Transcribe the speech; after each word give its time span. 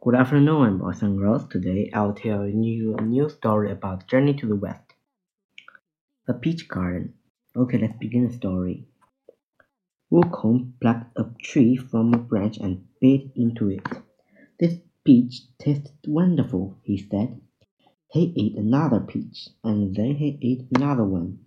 Good 0.00 0.14
afternoon, 0.14 0.78
boys 0.78 1.02
and 1.02 1.18
girls. 1.18 1.48
Today 1.48 1.90
I'll 1.92 2.12
tell 2.12 2.46
you 2.46 2.94
a 2.96 3.02
new 3.02 3.28
story 3.28 3.72
about 3.72 4.06
Journey 4.06 4.32
to 4.34 4.46
the 4.46 4.54
West. 4.54 4.94
The 6.24 6.34
Peach 6.34 6.68
Garden. 6.68 7.14
Okay, 7.56 7.78
let's 7.78 7.98
begin 7.98 8.28
the 8.28 8.32
story. 8.32 8.86
Wukong 10.12 10.74
plucked 10.80 11.18
a 11.18 11.26
tree 11.42 11.76
from 11.76 12.14
a 12.14 12.18
branch 12.18 12.58
and 12.58 12.86
bit 13.00 13.32
into 13.34 13.70
it. 13.70 13.82
This 14.60 14.78
peach 15.04 15.42
tasted 15.58 15.90
wonderful, 16.06 16.78
he 16.84 16.96
said. 16.96 17.40
He 18.06 18.32
ate 18.36 18.56
another 18.56 19.00
peach, 19.00 19.48
and 19.64 19.96
then 19.96 20.14
he 20.14 20.38
ate 20.40 20.68
another 20.76 21.04
one. 21.04 21.40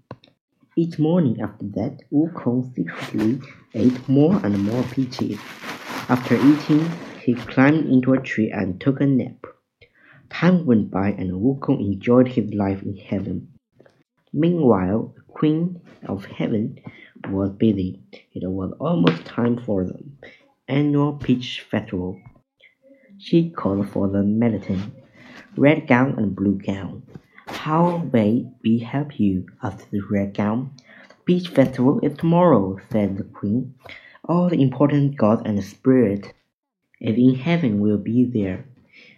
Each 0.76 1.00
morning 1.00 1.40
after 1.40 1.68
that, 1.76 2.00
Wukong 2.12 2.76
secretly 2.76 3.40
ate 3.74 4.10
more 4.10 4.46
and 4.46 4.62
more 4.62 4.84
peaches. 4.84 5.40
After 6.10 6.36
eating, 6.36 6.92
he 7.24 7.36
climbed 7.36 7.86
into 7.86 8.14
a 8.14 8.20
tree 8.20 8.50
and 8.52 8.82
took 8.82 9.00
a 9.00 9.06
nap. 9.06 9.46
Time 10.30 10.66
went 10.66 10.90
by 10.90 11.10
and 11.10 11.32
Wukong 11.34 11.80
enjoyed 11.80 12.28
his 12.30 12.54
life 12.54 12.82
in 12.82 12.96
heaven. 12.98 13.50
Meanwhile, 14.34 15.14
the 15.16 15.22
Queen 15.34 15.82
of 16.08 16.26
Heaven 16.26 16.80
was 17.30 17.52
busy. 17.52 18.02
It 18.34 18.50
was 18.50 18.74
almost 18.80 19.26
time 19.26 19.58
for 19.58 19.86
the 19.86 20.00
annual 20.68 21.14
Peach 21.14 21.62
Festival. 21.70 22.20
She 23.20 23.52
called 23.52 23.90
for 23.90 24.08
the 24.08 24.24
militant, 24.24 24.94
red 25.56 25.88
gown 25.88 26.16
and 26.18 26.36
blue 26.36 26.58
gown. 26.58 27.04
How 27.48 28.10
may 28.12 28.50
we 28.64 28.80
help 28.80 29.20
you? 29.20 29.46
asked 29.62 29.92
the 29.92 30.02
red 30.10 30.34
gown. 30.34 30.72
Peach 31.26 31.50
Festival 31.50 32.00
is 32.02 32.18
tomorrow, 32.18 32.80
said 32.90 33.18
the 33.18 33.26
Queen. 33.26 33.76
All 34.26 34.50
the 34.50 34.62
important 34.62 35.18
gods 35.18 35.44
and 35.46 35.64
spirits 35.64 36.30
if 37.02 37.18
in 37.18 37.36
heaven 37.36 37.80
will 37.80 37.98
be 37.98 38.24
there. 38.24 38.66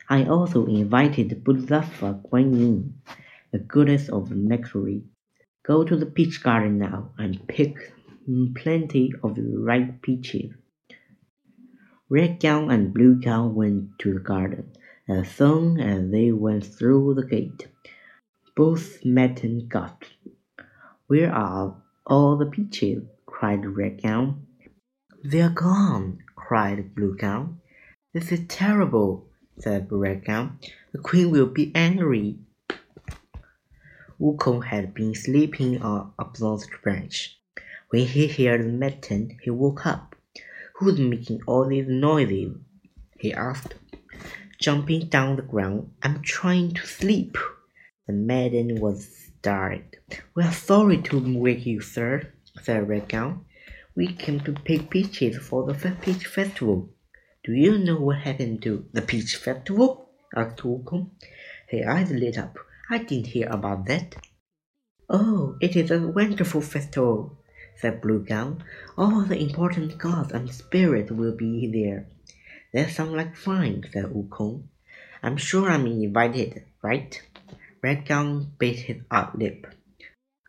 I 0.09 0.23
also 0.25 0.65
invited 0.65 1.43
Bodhisattva 1.43 2.21
Guan 2.25 2.57
Yin, 2.57 3.01
the 3.51 3.59
goddess 3.59 4.09
of 4.09 4.31
Mercy. 4.31 5.03
Go 5.63 5.83
to 5.83 5.95
the 5.95 6.05
peach 6.05 6.41
garden 6.41 6.77
now 6.79 7.11
and 7.17 7.45
pick 7.47 7.93
plenty 8.55 9.13
of 9.21 9.37
ripe 9.37 10.01
peaches. 10.01 10.53
Red 12.09 12.39
gown 12.39 12.71
and 12.71 12.93
blue 12.93 13.15
gown 13.15 13.55
went 13.55 13.99
to 13.99 14.13
the 14.13 14.19
garden. 14.19 14.71
As 15.07 15.29
soon 15.29 15.79
as 15.79 16.09
they 16.11 16.31
went 16.31 16.65
through 16.65 17.15
the 17.15 17.25
gate, 17.25 17.67
both 18.55 19.03
met 19.03 19.43
and 19.43 19.69
gasped. 19.69 20.13
Where 21.07 21.33
are 21.33 21.81
all 22.05 22.37
the 22.37 22.45
peaches? 22.45 23.03
cried 23.25 23.65
Red 23.65 24.01
gown. 24.01 24.47
They're 25.23 25.49
gone, 25.49 26.19
cried 26.35 26.95
Blue 26.95 27.15
gown. 27.15 27.59
This 28.13 28.31
is 28.31 28.41
terrible, 28.47 29.25
said 29.57 29.89
Gown. 30.23 30.59
The 30.91 30.99
queen 30.99 31.31
will 31.31 31.47
be 31.47 31.71
angry. 31.73 32.37
Wukong 34.21 34.65
had 34.65 34.93
been 34.93 35.15
sleeping 35.15 35.81
on 35.81 36.13
a 36.19 36.25
the 36.25 36.77
branch. 36.83 37.39
When 37.89 38.05
he 38.05 38.27
heard 38.27 38.61
the 38.61 38.71
maiden, 38.71 39.39
he 39.41 39.49
woke 39.49 39.87
up. 39.87 40.15
Who's 40.75 40.99
making 40.99 41.41
all 41.47 41.67
these 41.67 41.87
noises? 41.87 42.55
he 43.17 43.33
asked. 43.33 43.73
Jumping 44.59 45.07
down 45.07 45.37
the 45.37 45.41
ground, 45.41 45.91
I'm 46.03 46.21
trying 46.21 46.75
to 46.75 46.85
sleep. 46.85 47.35
The 48.05 48.13
maiden 48.13 48.79
was 48.79 49.09
startled. 49.39 49.95
We 50.35 50.43
are 50.43 50.53
sorry 50.53 51.01
to 51.01 51.39
wake 51.39 51.65
you, 51.65 51.81
sir, 51.81 52.31
said 52.61 53.07
Gown. 53.09 53.45
We 53.95 54.13
came 54.13 54.39
to 54.41 54.53
pick 54.53 54.91
peaches 54.91 55.37
for 55.39 55.65
the 55.65 55.73
peach 55.99 56.27
festival. 56.27 56.89
Do 57.45 57.51
you 57.51 57.77
know 57.77 57.97
what 57.97 58.19
happened 58.19 58.61
to 58.63 58.85
the 58.93 59.01
Peach 59.01 59.35
Festival? 59.35 60.07
asked 60.33 60.63
Wukong. 60.63 61.09
His 61.67 61.85
eyes 61.85 62.09
lit 62.09 62.37
up. 62.37 62.57
I 62.89 62.99
didn't 62.99 63.27
hear 63.27 63.49
about 63.49 63.85
that. 63.87 64.15
Oh, 65.09 65.57
it 65.59 65.75
is 65.75 65.91
a 65.91 66.07
wonderful 66.07 66.61
festival, 66.61 67.37
said 67.75 67.99
Blue 67.99 68.23
Gown. 68.23 68.63
All 68.97 69.23
the 69.23 69.37
important 69.37 69.97
gods 69.97 70.31
and 70.31 70.49
spirits 70.53 71.11
will 71.11 71.35
be 71.35 71.67
there. 71.67 72.07
That 72.73 72.91
sounds 72.91 73.11
like 73.11 73.35
fun, 73.35 73.83
said 73.91 74.05
Wukong. 74.05 74.63
I'm 75.21 75.35
sure 75.35 75.69
I'm 75.69 75.85
invited, 75.85 76.63
right? 76.81 77.21
Red 77.81 78.05
Gown 78.05 78.53
bit 78.57 78.79
his 78.79 79.01
up 79.11 79.35
lip. 79.35 79.67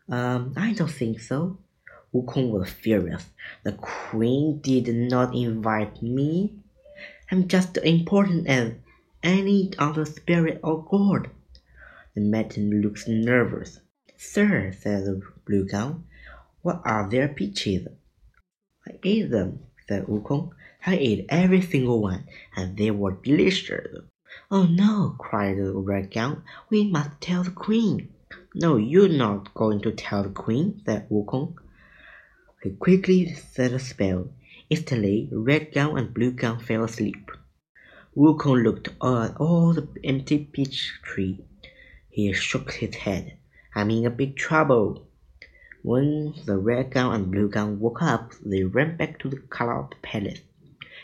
Um, 0.09 0.53
I 0.57 0.73
don't 0.75 0.87
think 0.87 1.19
so. 1.19 1.59
Wukong 2.15 2.51
was 2.51 2.71
furious. 2.71 3.27
The 3.65 3.73
queen 3.73 4.61
did 4.61 4.87
not 4.95 5.35
invite 5.35 6.01
me. 6.01 6.61
I'm 7.31 7.49
just 7.49 7.79
as 7.79 7.85
important 7.85 8.47
as 8.49 8.75
any 9.23 9.73
other 9.79 10.05
spirit 10.05 10.61
or 10.63 10.85
god. 10.85 11.31
The 12.15 12.21
maiden 12.21 12.83
looks 12.83 13.09
nervous. 13.09 13.81
Sir, 14.17 14.73
said 14.73 15.05
the 15.05 15.21
blue 15.47 15.65
gown, 15.65 16.05
what 16.63 16.81
are 16.85 17.09
their 17.11 17.29
peaches? 17.29 17.89
I 18.87 18.93
ate 19.03 19.31
them, 19.31 19.61
said 19.89 20.07
Wukong. 20.07 20.53
I 20.87 20.97
ate 20.97 21.27
every 21.29 21.61
single 21.61 22.01
one, 22.01 22.25
and 22.57 22.77
they 22.77 22.91
were 22.91 23.13
delicious. 23.23 23.99
Oh 24.51 24.65
no, 24.65 25.15
cried 25.19 25.59
the 25.59 25.73
red 25.73 26.11
gown. 26.11 26.43
We 26.71 26.91
must 26.91 27.21
tell 27.21 27.43
the 27.43 27.51
queen. 27.51 28.09
No, 28.55 28.77
you're 28.77 29.09
not 29.09 29.53
going 29.55 29.81
to 29.83 29.93
tell 29.93 30.23
the 30.23 30.31
queen, 30.31 30.83
said 30.85 31.09
Wukong. 31.11 31.55
He 32.63 32.71
quickly 32.71 33.35
set 33.35 33.73
a 33.73 33.79
spell. 33.79 34.31
Instantly, 34.71 35.29
Red 35.33 35.73
Gown 35.73 35.99
and 35.99 36.15
Blue 36.15 36.31
Gown 36.31 36.59
fell 36.59 36.85
asleep. 36.85 37.31
Wukong 38.17 38.63
looked 38.63 38.89
at 38.89 39.37
all 39.39 39.73
the 39.73 39.89
empty 40.05 40.39
peach 40.39 41.01
tree. 41.03 41.45
He 42.09 42.33
shook 42.33 42.73
his 42.73 42.95
head. 42.95 43.37
I'm 43.75 43.91
in 43.91 44.07
a 44.07 44.11
big 44.11 44.37
trouble. 44.37 45.09
When 45.83 46.33
the 46.47 46.57
red 46.57 46.93
gown 46.93 47.15
and 47.15 47.31
blue 47.31 47.49
gown 47.49 47.81
woke 47.81 48.01
up, 48.01 48.33
they 48.43 48.63
ran 48.63 48.97
back 48.97 49.19
to 49.19 49.29
the 49.29 49.37
cloud 49.37 49.97
palace. 50.01 50.41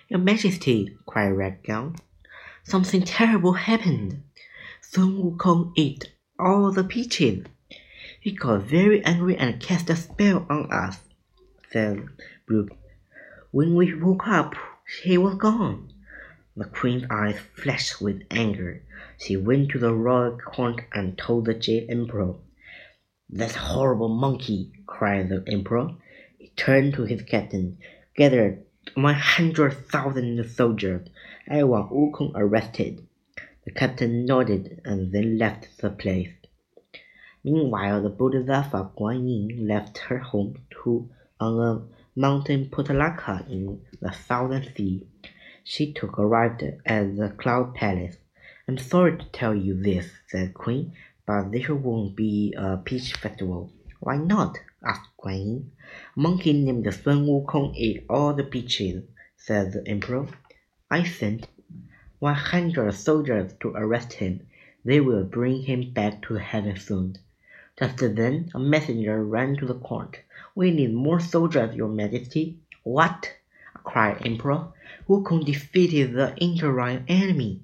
Your 0.09 0.21
Majesty, 0.21 0.97
cried 1.05 1.33
Red 1.33 1.65
Gown, 1.65 1.97
something 2.63 3.03
terrible 3.03 3.55
happened. 3.55 4.23
Sun 4.81 5.19
Wukong 5.19 5.73
ate 5.77 6.13
all 6.39 6.71
the 6.71 6.85
peaches. 6.85 7.45
He 8.21 8.31
got 8.31 8.63
very 8.63 9.05
angry 9.05 9.37
and 9.37 9.61
cast 9.61 9.91
a 9.91 9.97
spell 9.97 10.47
on 10.49 10.73
us, 10.73 11.01
said 11.71 12.07
Blue 12.47 12.69
when 13.51 13.75
we 13.75 13.95
woke 13.95 14.29
up, 14.29 14.55
he 15.03 15.19
was 15.19 15.35
gone. 15.35 15.93
The 16.57 16.65
queen's 16.65 17.05
eyes 17.11 17.39
flashed 17.55 18.01
with 18.01 18.23
anger. 18.31 18.83
She 19.19 19.37
went 19.37 19.71
to 19.71 19.79
the 19.79 19.95
royal 19.95 20.37
court 20.39 20.83
and 20.93 21.17
told 21.17 21.47
the 21.47 21.55
Jade 21.55 21.91
Emperor. 21.91 22.35
That 23.29 23.53
horrible 23.53 24.09
monkey, 24.09 24.73
cried 24.87 25.29
the 25.29 25.45
emperor. 25.47 25.95
He 26.39 26.49
turned 26.57 26.95
to 26.95 27.05
his 27.05 27.23
captain. 27.23 27.79
One 28.95 29.15
hundred 29.15 29.73
thousand 29.89 30.45
soldiers. 30.51 31.09
I 31.49 31.63
want 31.65 31.93
Wukong 31.93 32.33
arrested. 32.35 33.07
The 33.65 33.71
captain 33.73 34.25
nodded 34.27 34.81
and 34.85 35.13
then 35.13 35.39
left 35.39 35.79
the 35.79 35.91
place. 35.91 36.31
Meanwhile, 37.45 38.03
the 38.03 38.11
Bodhisattva 38.11 38.91
Guan 38.99 39.29
Yin 39.29 39.67
left 39.67 39.99
her 39.99 40.19
home 40.19 40.57
to 40.83 41.09
on 41.39 41.59
a 41.61 42.00
mountain 42.21 42.69
Potalaka 42.69 43.49
in 43.49 43.81
the 44.03 44.13
southern 44.13 44.63
sea. 44.77 45.07
She 45.65 45.95
took 45.95 46.19
arrived 46.19 46.63
at 46.85 47.17
the 47.17 47.31
Cloud 47.31 47.75
Palace. 47.75 48.19
I'm 48.69 48.77
sorry 48.77 49.17
to 49.17 49.25
tell 49.33 49.55
you 49.55 49.83
this, 49.83 50.11
said 50.29 50.51
the 50.51 50.53
Queen, 50.53 50.93
but 51.27 51.51
there 51.51 51.75
won't 51.75 52.15
be 52.15 52.55
a 52.59 52.77
peach 52.77 53.15
festival. 53.15 53.73
Why 54.01 54.19
not? 54.19 54.59
asked 54.85 55.17
Queen. 55.17 55.73
A 56.15 56.21
monkey 56.21 56.53
named 56.53 56.93
Sun 56.93 57.27
Wukong 57.27 57.73
ate 57.75 58.05
all 58.11 58.35
the 58.35 58.45
peaches, 58.45 59.03
said 59.39 59.73
the 59.73 59.83
Emperor. 59.89 60.27
I 60.91 61.05
sent 61.05 61.49
one 62.19 62.35
hundred 62.35 62.93
soldiers 62.93 63.55
to 63.61 63.71
arrest 63.71 64.13
him. 64.13 64.47
They 64.85 65.01
will 65.01 65.25
bring 65.25 65.63
him 65.63 65.95
back 65.95 66.21
to 66.23 66.35
heaven 66.35 66.77
soon. 66.77 67.17
Just 67.79 67.97
then 67.97 68.51
a 68.55 68.59
messenger 68.59 69.25
ran 69.25 69.57
to 69.57 69.65
the 69.65 69.79
court. 69.79 70.19
We 70.55 70.71
need 70.71 70.93
more 70.93 71.21
soldiers, 71.21 71.75
your 71.75 71.89
majesty. 71.89 72.59
What? 72.83 73.33
cried 73.85 74.27
Emperor. 74.27 74.69
Wukong 75.09 75.45
defeated 75.45 76.15
the 76.15 76.37
interim 76.37 77.05
enemy, 77.09 77.63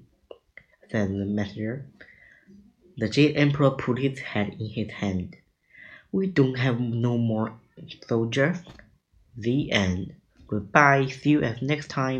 said 0.89 1.09
the 1.09 1.25
messenger. 1.25 1.85
The 2.97 3.09
Jade 3.09 3.37
Emperor 3.37 3.71
put 3.71 3.99
his 3.99 4.19
head 4.19 4.55
in 4.59 4.69
his 4.69 4.91
hand. 4.91 5.35
We 6.11 6.27
don't 6.27 6.57
have 6.57 6.79
no 6.79 7.17
more 7.17 7.59
soldiers. 8.07 8.57
The 9.35 9.71
end. 9.71 10.15
Goodbye. 10.47 11.07
See 11.07 11.31
you 11.31 11.43
at 11.43 11.61
next 11.61 11.89
time. 11.89 12.15